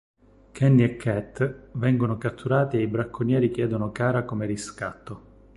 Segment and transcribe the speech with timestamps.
[0.51, 5.29] Kenny e Cat vengono catturati e i bracconieri chiedono Kara come riscatto.